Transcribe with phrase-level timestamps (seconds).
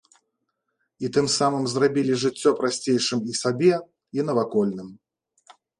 [1.05, 3.73] І тым самым зрабілі жыццё прасцейшым і сабе,
[4.21, 4.89] і навакольным.